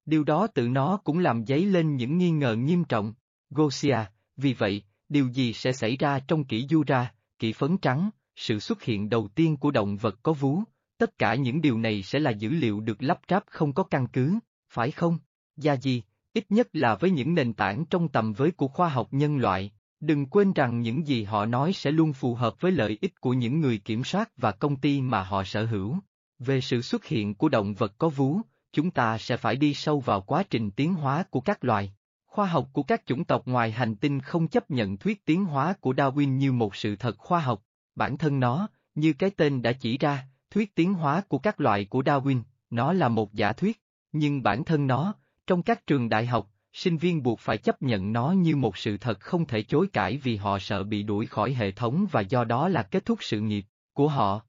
Điều 0.06 0.24
đó 0.24 0.48
tự 0.48 0.68
nó 0.68 0.98
cũng 0.98 1.20
làm 1.20 1.46
dấy 1.46 1.66
lên 1.66 1.96
những 1.96 2.18
nghi 2.18 2.32
ngờ 2.32 2.56
nghiêm 2.56 2.84
trọng. 2.84 3.14
Gosia, 3.50 3.98
vì 4.38 4.54
vậy, 4.54 4.84
điều 5.10 5.28
gì 5.28 5.54
sẽ 5.54 5.72
xảy 5.72 5.98
ra 5.98 6.20
trong 6.20 6.44
kỷ 6.44 6.68
du 6.70 6.84
ra, 6.88 7.14
kỷ 7.40 7.54
phấn 7.54 7.78
trắng, 7.78 8.10
sự 8.36 8.60
xuất 8.60 8.84
hiện 8.84 9.10
đầu 9.10 9.28
tiên 9.28 9.58
của 9.58 9.72
động 9.72 9.98
vật 9.98 10.20
có 10.24 10.34
vú, 10.34 10.64
tất 10.98 11.18
cả 11.18 11.36
những 11.36 11.62
điều 11.62 11.78
này 11.78 12.04
sẽ 12.04 12.20
là 12.20 12.32
dữ 12.32 12.50
liệu 12.50 12.80
được 12.80 13.04
lắp 13.04 13.20
ráp 13.30 13.44
không 13.48 13.74
có 13.74 13.84
căn 13.84 14.08
cứ, 14.08 14.40
phải 14.70 14.92
không? 14.92 15.18
Gia 15.56 15.74
gì, 15.74 16.04
ít 16.34 16.46
nhất 16.50 16.68
là 16.74 16.96
với 16.96 17.12
những 17.12 17.36
nền 17.36 17.54
tảng 17.54 17.86
trong 17.90 18.08
tầm 18.08 18.34
với 18.34 18.52
của 18.52 18.68
khoa 18.68 18.90
học 18.90 19.08
nhân 19.12 19.38
loại, 19.38 19.72
đừng 20.00 20.26
quên 20.26 20.54
rằng 20.54 20.82
những 20.82 21.08
gì 21.08 21.24
họ 21.24 21.46
nói 21.46 21.74
sẽ 21.74 21.92
luôn 21.92 22.14
phù 22.14 22.36
hợp 22.36 22.62
với 22.62 22.72
lợi 22.72 22.98
ích 23.02 23.22
của 23.22 23.34
những 23.34 23.62
người 23.62 23.78
kiểm 23.78 24.04
soát 24.04 24.30
và 24.38 24.52
công 24.52 24.76
ty 24.76 25.02
mà 25.02 25.24
họ 25.24 25.44
sở 25.44 25.66
hữu. 25.66 25.98
Về 26.40 26.62
sự 26.62 26.82
xuất 26.82 27.06
hiện 27.06 27.36
của 27.36 27.50
động 27.50 27.74
vật 27.74 27.94
có 27.98 28.10
vú, 28.10 28.42
chúng 28.72 28.92
ta 28.92 29.18
sẽ 29.18 29.38
phải 29.38 29.56
đi 29.56 29.74
sâu 29.74 30.00
vào 30.00 30.22
quá 30.22 30.44
trình 30.50 30.72
tiến 30.72 30.94
hóa 30.94 31.24
của 31.30 31.42
các 31.42 31.64
loài. 31.64 31.94
Khoa 32.26 32.46
học 32.46 32.70
của 32.74 32.84
các 32.84 33.06
chủng 33.06 33.24
tộc 33.24 33.48
ngoài 33.48 33.72
hành 33.72 33.96
tinh 33.96 34.20
không 34.20 34.48
chấp 34.48 34.72
nhận 34.72 34.98
thuyết 34.98 35.26
tiến 35.26 35.46
hóa 35.46 35.74
của 35.82 35.94
Darwin 35.94 36.38
như 36.38 36.52
một 36.52 36.76
sự 36.76 36.96
thật 36.96 37.18
khoa 37.18 37.40
học, 37.40 37.64
bản 37.96 38.18
thân 38.18 38.40
nó, 38.40 38.68
như 38.96 39.14
cái 39.14 39.30
tên 39.30 39.62
đã 39.62 39.72
chỉ 39.72 39.98
ra, 39.98 40.28
thuyết 40.52 40.76
tiến 40.76 40.94
hóa 40.94 41.22
của 41.28 41.38
các 41.38 41.62
loài 41.62 41.86
của 41.86 42.02
Darwin, 42.02 42.42
nó 42.70 42.94
là 42.94 43.10
một 43.10 43.34
giả 43.34 43.54
thuyết, 43.54 43.82
nhưng 44.12 44.44
bản 44.44 44.64
thân 44.64 44.88
nó, 44.88 45.14
trong 45.48 45.64
các 45.64 45.88
trường 45.88 46.10
đại 46.10 46.26
học, 46.26 46.50
sinh 46.78 46.98
viên 46.98 47.24
buộc 47.24 47.40
phải 47.40 47.58
chấp 47.58 47.82
nhận 47.82 48.14
nó 48.14 48.32
như 48.32 48.56
một 48.56 48.78
sự 48.78 48.98
thật 48.98 49.20
không 49.20 49.46
thể 49.46 49.64
chối 49.64 49.88
cãi 49.94 50.18
vì 50.18 50.36
họ 50.36 50.60
sợ 50.60 50.84
bị 50.84 51.04
đuổi 51.04 51.26
khỏi 51.26 51.54
hệ 51.54 51.72
thống 51.72 52.08
và 52.12 52.22
do 52.22 52.44
đó 52.44 52.68
là 52.68 52.84
kết 52.84 53.06
thúc 53.06 53.18
sự 53.22 53.40
nghiệp 53.40 53.66
của 53.94 54.08
họ. 54.08 54.42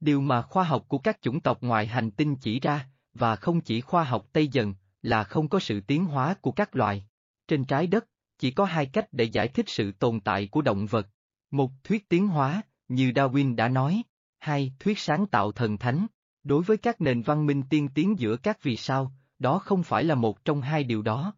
Điều 0.00 0.20
mà 0.20 0.42
khoa 0.42 0.64
học 0.64 0.84
của 0.88 0.98
các 0.98 1.22
chủng 1.22 1.40
tộc 1.40 1.62
ngoài 1.62 1.86
hành 1.86 2.10
tinh 2.10 2.36
chỉ 2.36 2.60
ra, 2.60 2.88
và 3.14 3.36
không 3.36 3.60
chỉ 3.60 3.80
khoa 3.80 4.04
học 4.04 4.26
Tây 4.32 4.48
dần, 4.48 4.74
là 5.02 5.24
không 5.24 5.48
có 5.48 5.58
sự 5.58 5.80
tiến 5.80 6.04
hóa 6.04 6.34
của 6.34 6.52
các 6.52 6.76
loài. 6.76 7.06
Trên 7.48 7.64
trái 7.64 7.86
đất, 7.86 8.06
chỉ 8.38 8.50
có 8.50 8.64
hai 8.64 8.86
cách 8.86 9.08
để 9.12 9.24
giải 9.24 9.48
thích 9.48 9.68
sự 9.68 9.92
tồn 9.92 10.20
tại 10.20 10.46
của 10.46 10.62
động 10.62 10.86
vật. 10.86 11.08
Một 11.50 11.70
thuyết 11.84 12.08
tiến 12.08 12.28
hóa, 12.28 12.62
như 12.88 13.10
Darwin 13.10 13.56
đã 13.56 13.68
nói. 13.68 14.02
Hai 14.38 14.72
thuyết 14.78 14.98
sáng 14.98 15.26
tạo 15.26 15.52
thần 15.52 15.78
thánh. 15.78 16.06
Đối 16.44 16.62
với 16.62 16.76
các 16.76 17.00
nền 17.00 17.22
văn 17.22 17.46
minh 17.46 17.62
tiên 17.70 17.88
tiến 17.94 18.18
giữa 18.18 18.36
các 18.36 18.62
vì 18.62 18.76
sao, 18.76 19.12
đó 19.38 19.58
không 19.58 19.82
phải 19.82 20.04
là 20.04 20.14
một 20.14 20.44
trong 20.44 20.60
hai 20.60 20.84
điều 20.84 21.02
đó. 21.02 21.34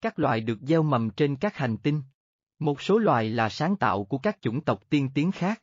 Các 0.00 0.18
loài 0.18 0.40
được 0.40 0.58
gieo 0.62 0.82
mầm 0.82 1.10
trên 1.10 1.36
các 1.36 1.56
hành 1.56 1.76
tinh. 1.76 2.02
Một 2.58 2.82
số 2.82 2.98
loài 2.98 3.30
là 3.30 3.48
sáng 3.48 3.76
tạo 3.76 4.04
của 4.04 4.18
các 4.18 4.38
chủng 4.42 4.60
tộc 4.60 4.82
tiên 4.88 5.10
tiến 5.14 5.32
khác. 5.32 5.62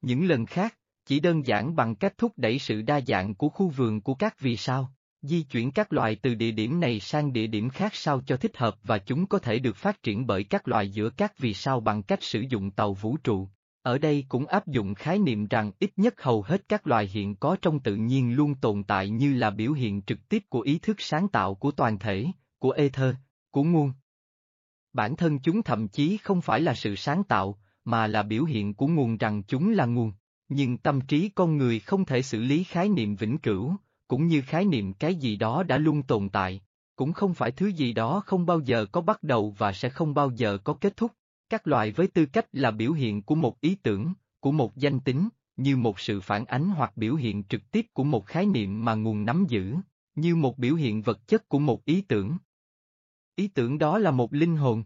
Những 0.00 0.28
lần 0.28 0.46
khác, 0.46 0.76
chỉ 1.04 1.20
đơn 1.20 1.46
giản 1.46 1.76
bằng 1.76 1.94
cách 1.94 2.18
thúc 2.18 2.32
đẩy 2.36 2.58
sự 2.58 2.82
đa 2.82 3.00
dạng 3.00 3.34
của 3.34 3.48
khu 3.48 3.68
vườn 3.68 4.00
của 4.00 4.14
các 4.14 4.40
vì 4.40 4.56
sao, 4.56 4.92
di 5.22 5.42
chuyển 5.42 5.70
các 5.70 5.92
loài 5.92 6.16
từ 6.22 6.34
địa 6.34 6.50
điểm 6.50 6.80
này 6.80 7.00
sang 7.00 7.32
địa 7.32 7.46
điểm 7.46 7.70
khác 7.70 7.94
sao 7.94 8.20
cho 8.26 8.36
thích 8.36 8.56
hợp 8.56 8.76
và 8.82 8.98
chúng 8.98 9.26
có 9.26 9.38
thể 9.38 9.58
được 9.58 9.76
phát 9.76 10.02
triển 10.02 10.26
bởi 10.26 10.44
các 10.44 10.68
loài 10.68 10.90
giữa 10.90 11.10
các 11.10 11.38
vì 11.38 11.54
sao 11.54 11.80
bằng 11.80 12.02
cách 12.02 12.22
sử 12.22 12.40
dụng 12.40 12.70
tàu 12.70 12.94
vũ 12.94 13.16
trụ. 13.16 13.48
Ở 13.82 13.98
đây 13.98 14.24
cũng 14.28 14.46
áp 14.46 14.66
dụng 14.66 14.94
khái 14.94 15.18
niệm 15.18 15.46
rằng 15.46 15.72
ít 15.78 15.90
nhất 15.96 16.22
hầu 16.22 16.42
hết 16.42 16.68
các 16.68 16.86
loài 16.86 17.10
hiện 17.12 17.36
có 17.36 17.56
trong 17.62 17.80
tự 17.80 17.96
nhiên 17.96 18.34
luôn 18.34 18.54
tồn 18.54 18.82
tại 18.82 19.08
như 19.08 19.34
là 19.34 19.50
biểu 19.50 19.72
hiện 19.72 20.02
trực 20.02 20.28
tiếp 20.28 20.44
của 20.48 20.60
ý 20.60 20.78
thức 20.78 21.00
sáng 21.00 21.28
tạo 21.28 21.54
của 21.54 21.70
toàn 21.70 21.98
thể, 21.98 22.26
của 22.58 22.70
ether, 22.70 23.14
của 23.50 23.62
nguồn. 23.62 23.92
Bản 24.92 25.16
thân 25.16 25.38
chúng 25.38 25.62
thậm 25.62 25.88
chí 25.88 26.16
không 26.16 26.40
phải 26.40 26.60
là 26.60 26.74
sự 26.74 26.96
sáng 26.96 27.24
tạo, 27.24 27.58
mà 27.84 28.06
là 28.06 28.22
biểu 28.22 28.44
hiện 28.44 28.74
của 28.74 28.86
nguồn 28.86 29.16
rằng 29.16 29.42
chúng 29.42 29.70
là 29.70 29.86
nguồn. 29.86 30.12
Nhưng 30.48 30.78
tâm 30.78 31.00
trí 31.00 31.28
con 31.28 31.56
người 31.56 31.80
không 31.80 32.04
thể 32.04 32.22
xử 32.22 32.40
lý 32.40 32.64
khái 32.64 32.88
niệm 32.88 33.16
vĩnh 33.16 33.38
cửu, 33.38 33.76
cũng 34.08 34.26
như 34.26 34.42
khái 34.42 34.64
niệm 34.64 34.92
cái 34.92 35.14
gì 35.14 35.36
đó 35.36 35.62
đã 35.62 35.78
luôn 35.78 36.02
tồn 36.02 36.28
tại, 36.28 36.60
cũng 36.96 37.12
không 37.12 37.34
phải 37.34 37.50
thứ 37.52 37.66
gì 37.66 37.92
đó 37.92 38.22
không 38.26 38.46
bao 38.46 38.60
giờ 38.60 38.86
có 38.92 39.00
bắt 39.00 39.22
đầu 39.22 39.54
và 39.58 39.72
sẽ 39.72 39.88
không 39.88 40.14
bao 40.14 40.30
giờ 40.30 40.58
có 40.64 40.74
kết 40.74 40.96
thúc. 40.96 41.12
Các 41.50 41.66
loại 41.66 41.92
với 41.92 42.06
tư 42.06 42.26
cách 42.26 42.46
là 42.52 42.70
biểu 42.70 42.92
hiện 42.92 43.22
của 43.22 43.34
một 43.34 43.60
ý 43.60 43.74
tưởng, 43.74 44.12
của 44.40 44.52
một 44.52 44.76
danh 44.76 45.00
tính, 45.00 45.28
như 45.56 45.76
một 45.76 46.00
sự 46.00 46.20
phản 46.20 46.44
ánh 46.44 46.70
hoặc 46.70 46.96
biểu 46.96 47.14
hiện 47.14 47.44
trực 47.44 47.70
tiếp 47.70 47.86
của 47.92 48.04
một 48.04 48.26
khái 48.26 48.46
niệm 48.46 48.84
mà 48.84 48.94
nguồn 48.94 49.24
nắm 49.24 49.46
giữ, 49.48 49.76
như 50.14 50.36
một 50.36 50.58
biểu 50.58 50.74
hiện 50.74 51.02
vật 51.02 51.28
chất 51.28 51.48
của 51.48 51.58
một 51.58 51.84
ý 51.84 52.00
tưởng. 52.00 52.36
Ý 53.34 53.48
tưởng 53.48 53.78
đó 53.78 53.98
là 53.98 54.10
một 54.10 54.32
linh 54.32 54.56
hồn. 54.56 54.84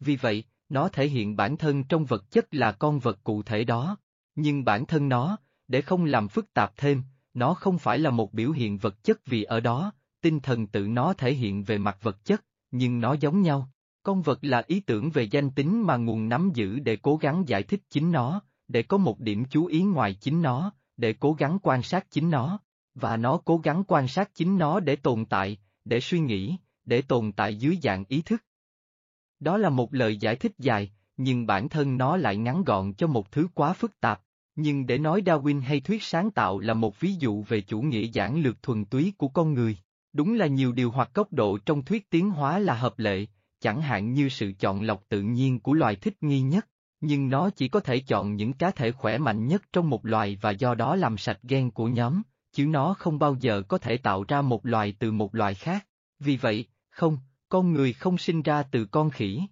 Vì 0.00 0.16
vậy, 0.16 0.44
nó 0.68 0.88
thể 0.88 1.08
hiện 1.08 1.36
bản 1.36 1.56
thân 1.56 1.84
trong 1.84 2.04
vật 2.04 2.30
chất 2.30 2.54
là 2.54 2.72
con 2.72 2.98
vật 2.98 3.18
cụ 3.24 3.42
thể 3.42 3.64
đó, 3.64 3.96
nhưng 4.34 4.64
bản 4.64 4.86
thân 4.86 5.08
nó, 5.08 5.36
để 5.68 5.82
không 5.82 6.04
làm 6.04 6.28
phức 6.28 6.54
tạp 6.54 6.76
thêm, 6.76 7.02
nó 7.34 7.54
không 7.54 7.78
phải 7.78 7.98
là 7.98 8.10
một 8.10 8.32
biểu 8.32 8.50
hiện 8.50 8.78
vật 8.78 9.04
chất 9.04 9.26
vì 9.26 9.42
ở 9.42 9.60
đó, 9.60 9.92
tinh 10.20 10.40
thần 10.40 10.66
tự 10.66 10.86
nó 10.86 11.12
thể 11.12 11.34
hiện 11.34 11.64
về 11.64 11.78
mặt 11.78 11.98
vật 12.02 12.24
chất, 12.24 12.44
nhưng 12.70 13.00
nó 13.00 13.12
giống 13.12 13.42
nhau. 13.42 13.70
Con 14.04 14.22
vật 14.22 14.38
là 14.42 14.62
ý 14.66 14.80
tưởng 14.80 15.10
về 15.10 15.22
danh 15.22 15.50
tính 15.50 15.82
mà 15.86 15.96
nguồn 15.96 16.28
nắm 16.28 16.50
giữ 16.54 16.78
để 16.78 16.96
cố 16.96 17.16
gắng 17.16 17.44
giải 17.46 17.62
thích 17.62 17.80
chính 17.90 18.12
nó, 18.12 18.42
để 18.68 18.82
có 18.82 18.98
một 18.98 19.20
điểm 19.20 19.44
chú 19.50 19.66
ý 19.66 19.82
ngoài 19.82 20.14
chính 20.14 20.42
nó, 20.42 20.72
để 20.96 21.12
cố 21.12 21.32
gắng 21.32 21.58
quan 21.62 21.82
sát 21.82 22.10
chính 22.10 22.30
nó, 22.30 22.58
và 22.94 23.16
nó 23.16 23.40
cố 23.44 23.58
gắng 23.58 23.84
quan 23.88 24.08
sát 24.08 24.34
chính 24.34 24.58
nó 24.58 24.80
để 24.80 24.96
tồn 24.96 25.24
tại, 25.24 25.58
để 25.84 26.00
suy 26.00 26.20
nghĩ, 26.20 26.56
để 26.84 27.02
tồn 27.02 27.32
tại 27.32 27.56
dưới 27.56 27.78
dạng 27.82 28.04
ý 28.08 28.22
thức. 28.22 28.42
Đó 29.40 29.56
là 29.56 29.70
một 29.70 29.94
lời 29.94 30.16
giải 30.16 30.36
thích 30.36 30.52
dài, 30.58 30.92
nhưng 31.16 31.46
bản 31.46 31.68
thân 31.68 31.96
nó 31.96 32.16
lại 32.16 32.36
ngắn 32.36 32.64
gọn 32.64 32.94
cho 32.94 33.06
một 33.06 33.32
thứ 33.32 33.48
quá 33.54 33.72
phức 33.72 34.00
tạp. 34.00 34.20
Nhưng 34.56 34.86
để 34.86 34.98
nói 34.98 35.22
Darwin 35.26 35.60
hay 35.60 35.80
thuyết 35.80 36.02
sáng 36.02 36.30
tạo 36.30 36.58
là 36.58 36.74
một 36.74 37.00
ví 37.00 37.14
dụ 37.14 37.42
về 37.42 37.60
chủ 37.60 37.80
nghĩa 37.80 38.06
giản 38.12 38.42
lược 38.42 38.62
thuần 38.62 38.84
túy 38.84 39.12
của 39.18 39.28
con 39.28 39.54
người, 39.54 39.76
đúng 40.12 40.34
là 40.34 40.46
nhiều 40.46 40.72
điều 40.72 40.90
hoặc 40.90 41.10
góc 41.14 41.32
độ 41.32 41.58
trong 41.58 41.84
thuyết 41.84 42.10
tiến 42.10 42.30
hóa 42.30 42.58
là 42.58 42.74
hợp 42.74 42.98
lệ, 42.98 43.26
chẳng 43.64 43.82
hạn 43.82 44.12
như 44.12 44.28
sự 44.28 44.52
chọn 44.58 44.82
lọc 44.82 45.08
tự 45.08 45.22
nhiên 45.22 45.60
của 45.60 45.72
loài 45.72 45.96
thích 45.96 46.22
nghi 46.22 46.40
nhất, 46.40 46.68
nhưng 47.00 47.28
nó 47.28 47.50
chỉ 47.50 47.68
có 47.68 47.80
thể 47.80 48.00
chọn 48.00 48.36
những 48.36 48.52
cá 48.52 48.70
thể 48.70 48.92
khỏe 48.92 49.18
mạnh 49.18 49.46
nhất 49.46 49.62
trong 49.72 49.90
một 49.90 50.06
loài 50.06 50.38
và 50.40 50.50
do 50.50 50.74
đó 50.74 50.96
làm 50.96 51.18
sạch 51.18 51.38
gen 51.42 51.70
của 51.70 51.88
nhóm, 51.88 52.22
chứ 52.52 52.66
nó 52.66 52.94
không 52.94 53.18
bao 53.18 53.36
giờ 53.40 53.62
có 53.68 53.78
thể 53.78 53.96
tạo 53.96 54.24
ra 54.28 54.42
một 54.42 54.66
loài 54.66 54.94
từ 54.98 55.12
một 55.12 55.34
loài 55.34 55.54
khác. 55.54 55.86
Vì 56.18 56.36
vậy, 56.36 56.66
không, 56.90 57.18
con 57.48 57.72
người 57.72 57.92
không 57.92 58.18
sinh 58.18 58.42
ra 58.42 58.62
từ 58.62 58.84
con 58.84 59.10
khỉ. 59.10 59.42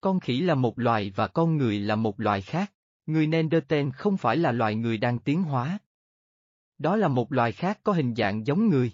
Con 0.00 0.20
khỉ 0.20 0.40
là 0.40 0.54
một 0.54 0.78
loài 0.78 1.12
và 1.16 1.26
con 1.26 1.56
người 1.56 1.78
là 1.80 1.96
một 1.96 2.20
loài 2.20 2.42
khác. 2.42 2.72
Người 3.06 3.26
Neanderthal 3.26 3.90
không 3.90 4.16
phải 4.16 4.36
là 4.36 4.52
loài 4.52 4.74
người 4.74 4.98
đang 4.98 5.18
tiến 5.18 5.42
hóa. 5.42 5.78
Đó 6.78 6.96
là 6.96 7.08
một 7.08 7.32
loài 7.32 7.52
khác 7.52 7.80
có 7.82 7.92
hình 7.92 8.14
dạng 8.14 8.46
giống 8.46 8.68
người. 8.68 8.92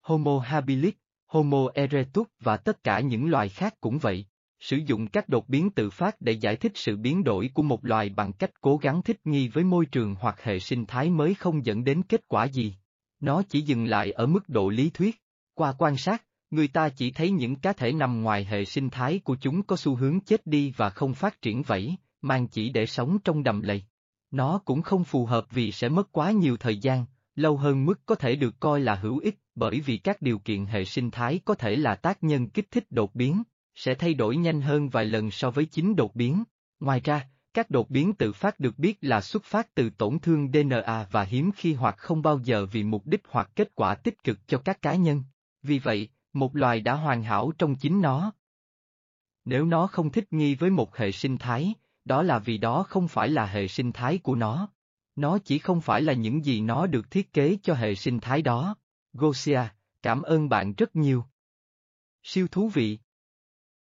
Homo 0.00 0.38
habilis, 0.38 0.94
Homo 1.28 1.68
erectus 1.74 2.26
và 2.40 2.56
tất 2.56 2.84
cả 2.84 3.00
những 3.00 3.30
loài 3.30 3.48
khác 3.48 3.74
cũng 3.80 3.98
vậy. 3.98 4.26
Sử 4.60 4.76
dụng 4.76 5.06
các 5.06 5.28
đột 5.28 5.48
biến 5.48 5.70
tự 5.70 5.90
phát 5.90 6.20
để 6.20 6.32
giải 6.32 6.56
thích 6.56 6.72
sự 6.74 6.96
biến 6.96 7.24
đổi 7.24 7.50
của 7.54 7.62
một 7.62 7.84
loài 7.84 8.08
bằng 8.08 8.32
cách 8.32 8.50
cố 8.60 8.76
gắng 8.76 9.02
thích 9.02 9.20
nghi 9.24 9.48
với 9.48 9.64
môi 9.64 9.86
trường 9.86 10.14
hoặc 10.20 10.42
hệ 10.42 10.58
sinh 10.58 10.86
thái 10.86 11.10
mới 11.10 11.34
không 11.34 11.66
dẫn 11.66 11.84
đến 11.84 12.02
kết 12.02 12.28
quả 12.28 12.44
gì. 12.44 12.74
Nó 13.20 13.42
chỉ 13.48 13.60
dừng 13.60 13.84
lại 13.84 14.10
ở 14.10 14.26
mức 14.26 14.48
độ 14.48 14.68
lý 14.68 14.90
thuyết. 14.90 15.22
Qua 15.54 15.74
quan 15.78 15.96
sát, 15.96 16.24
người 16.50 16.68
ta 16.68 16.88
chỉ 16.88 17.10
thấy 17.10 17.30
những 17.30 17.56
cá 17.56 17.72
thể 17.72 17.92
nằm 17.92 18.22
ngoài 18.22 18.44
hệ 18.44 18.64
sinh 18.64 18.90
thái 18.90 19.20
của 19.24 19.36
chúng 19.40 19.62
có 19.62 19.76
xu 19.76 19.96
hướng 19.96 20.20
chết 20.20 20.46
đi 20.46 20.72
và 20.76 20.90
không 20.90 21.14
phát 21.14 21.42
triển 21.42 21.62
vẫy, 21.62 21.96
mang 22.22 22.48
chỉ 22.48 22.68
để 22.68 22.86
sống 22.86 23.18
trong 23.24 23.42
đầm 23.42 23.62
lầy. 23.62 23.82
Nó 24.30 24.60
cũng 24.64 24.82
không 24.82 25.04
phù 25.04 25.26
hợp 25.26 25.46
vì 25.50 25.72
sẽ 25.72 25.88
mất 25.88 26.12
quá 26.12 26.30
nhiều 26.30 26.56
thời 26.56 26.78
gian, 26.78 27.04
lâu 27.34 27.56
hơn 27.56 27.84
mức 27.84 28.00
có 28.06 28.14
thể 28.14 28.36
được 28.36 28.60
coi 28.60 28.80
là 28.80 28.94
hữu 28.94 29.18
ích 29.18 29.38
bởi 29.58 29.80
vì 29.80 29.96
các 29.96 30.22
điều 30.22 30.38
kiện 30.38 30.66
hệ 30.66 30.84
sinh 30.84 31.10
thái 31.10 31.40
có 31.44 31.54
thể 31.54 31.76
là 31.76 31.94
tác 31.94 32.24
nhân 32.24 32.48
kích 32.48 32.70
thích 32.70 32.84
đột 32.90 33.14
biến, 33.14 33.42
sẽ 33.74 33.94
thay 33.94 34.14
đổi 34.14 34.36
nhanh 34.36 34.60
hơn 34.60 34.88
vài 34.88 35.04
lần 35.04 35.30
so 35.30 35.50
với 35.50 35.66
chính 35.66 35.96
đột 35.96 36.14
biến. 36.14 36.44
Ngoài 36.80 37.00
ra, 37.04 37.28
các 37.54 37.70
đột 37.70 37.90
biến 37.90 38.14
tự 38.14 38.32
phát 38.32 38.60
được 38.60 38.78
biết 38.78 38.98
là 39.00 39.20
xuất 39.20 39.44
phát 39.44 39.74
từ 39.74 39.90
tổn 39.90 40.18
thương 40.18 40.52
DNA 40.52 41.06
và 41.10 41.22
hiếm 41.22 41.50
khi 41.56 41.74
hoặc 41.74 41.96
không 41.98 42.22
bao 42.22 42.40
giờ 42.44 42.66
vì 42.66 42.82
mục 42.82 43.06
đích 43.06 43.22
hoặc 43.28 43.50
kết 43.56 43.74
quả 43.74 43.94
tích 43.94 44.24
cực 44.24 44.48
cho 44.48 44.58
các 44.58 44.82
cá 44.82 44.94
nhân. 44.94 45.22
Vì 45.62 45.78
vậy, 45.78 46.08
một 46.32 46.56
loài 46.56 46.80
đã 46.80 46.94
hoàn 46.94 47.22
hảo 47.22 47.52
trong 47.58 47.74
chính 47.74 48.00
nó. 48.00 48.32
Nếu 49.44 49.64
nó 49.64 49.86
không 49.86 50.10
thích 50.10 50.32
nghi 50.32 50.54
với 50.54 50.70
một 50.70 50.96
hệ 50.96 51.12
sinh 51.12 51.38
thái, 51.38 51.74
đó 52.04 52.22
là 52.22 52.38
vì 52.38 52.58
đó 52.58 52.82
không 52.82 53.08
phải 53.08 53.28
là 53.28 53.46
hệ 53.46 53.68
sinh 53.68 53.92
thái 53.92 54.18
của 54.18 54.34
nó. 54.34 54.68
Nó 55.16 55.38
chỉ 55.38 55.58
không 55.58 55.80
phải 55.80 56.02
là 56.02 56.12
những 56.12 56.44
gì 56.44 56.60
nó 56.60 56.86
được 56.86 57.10
thiết 57.10 57.32
kế 57.32 57.56
cho 57.62 57.74
hệ 57.74 57.94
sinh 57.94 58.20
thái 58.20 58.42
đó. 58.42 58.76
Gosia, 59.12 59.60
cảm 60.02 60.22
ơn 60.22 60.48
bạn 60.48 60.74
rất 60.74 60.96
nhiều. 60.96 61.24
Siêu 62.22 62.48
thú 62.48 62.68
vị. 62.68 62.98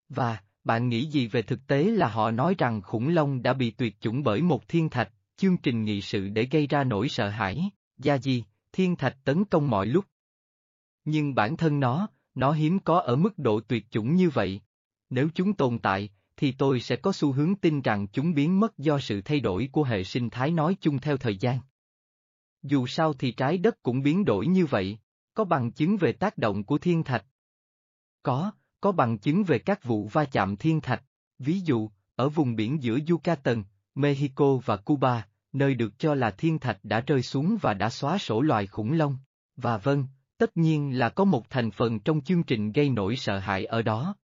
Và, 0.10 0.44
bạn 0.64 0.90
nghĩ 0.90 1.06
gì 1.06 1.28
về 1.28 1.42
thực 1.42 1.68
tế 1.68 1.84
là 1.84 2.08
họ 2.08 2.32
nói 2.32 2.56
rằng 2.58 2.82
khủng 2.82 3.08
long 3.10 3.42
đã 3.42 3.54
bị 3.54 3.72
tuyệt 3.72 4.02
chủng 4.02 4.24
bởi 4.24 4.42
một 4.42 4.68
thiên 4.68 4.90
thạch, 4.90 5.12
chương 5.38 5.58
trình 5.58 5.84
nghị 5.84 6.02
sự 6.02 6.30
để 6.30 6.48
gây 6.52 6.68
ra 6.68 6.84
nỗi 6.84 7.10
sợ 7.10 7.30
hãi, 7.30 7.70
gia 7.98 8.18
gì, 8.18 8.44
thiên 8.72 8.96
thạch 8.96 9.18
tấn 9.24 9.46
công 9.46 9.70
mọi 9.70 9.86
lúc. 9.86 10.06
Nhưng 11.06 11.36
bản 11.36 11.58
thân 11.58 11.80
nó, 11.80 12.08
nó 12.36 12.52
hiếm 12.52 12.80
có 12.80 13.00
ở 13.00 13.16
mức 13.16 13.38
độ 13.38 13.60
tuyệt 13.60 13.92
chủng 13.92 14.16
như 14.16 14.30
vậy. 14.30 14.62
Nếu 15.10 15.30
chúng 15.36 15.54
tồn 15.54 15.80
tại, 15.80 16.10
thì 16.38 16.52
tôi 16.52 16.80
sẽ 16.80 16.96
có 16.96 17.12
xu 17.12 17.32
hướng 17.32 17.56
tin 17.56 17.82
rằng 17.82 18.08
chúng 18.08 18.34
biến 18.34 18.60
mất 18.60 18.78
do 18.78 19.00
sự 19.00 19.22
thay 19.22 19.40
đổi 19.40 19.70
của 19.72 19.84
hệ 19.84 20.04
sinh 20.04 20.30
thái 20.30 20.52
nói 20.52 20.78
chung 20.82 21.00
theo 21.00 21.18
thời 21.18 21.38
gian. 21.38 21.60
Dù 22.64 22.88
sao 22.88 23.14
thì 23.14 23.32
trái 23.32 23.58
đất 23.58 23.84
cũng 23.84 24.02
biến 24.02 24.26
đổi 24.26 24.48
như 24.48 24.66
vậy, 24.66 24.98
có 25.34 25.44
bằng 25.44 25.72
chứng 25.72 25.98
về 25.98 26.12
tác 26.12 26.38
động 26.38 26.64
của 26.64 26.78
thiên 26.78 27.04
thạch. 27.04 27.26
Có, 28.24 28.52
có 28.82 28.92
bằng 28.92 29.18
chứng 29.18 29.44
về 29.44 29.60
các 29.60 29.84
vụ 29.84 30.08
va 30.08 30.26
chạm 30.26 30.56
thiên 30.56 30.82
thạch, 30.82 31.04
ví 31.40 31.60
dụ, 31.60 31.90
ở 32.16 32.30
vùng 32.30 32.56
biển 32.56 32.84
giữa 32.84 32.98
Yucatan, 33.10 33.64
Mexico 33.96 34.56
và 34.66 34.78
Cuba, 34.78 35.28
nơi 35.54 35.76
được 35.76 36.00
cho 36.00 36.16
là 36.16 36.32
thiên 36.32 36.60
thạch 36.60 36.80
đã 36.84 37.02
rơi 37.08 37.22
xuống 37.22 37.58
và 37.62 37.74
đã 37.74 37.90
xóa 37.90 38.18
sổ 38.18 38.42
loài 38.42 38.68
khủng 38.68 38.94
long. 38.94 39.18
Và 39.56 39.78
vâng, 39.78 40.08
tất 40.38 40.58
nhiên 40.58 41.00
là 41.00 41.10
có 41.10 41.24
một 41.24 41.50
thành 41.50 41.72
phần 41.72 42.00
trong 42.00 42.22
chương 42.22 42.44
trình 42.44 42.72
gây 42.72 42.90
nổi 42.90 43.16
sợ 43.16 43.40
hãi 43.40 43.66
ở 43.66 43.82
đó. 43.82 44.16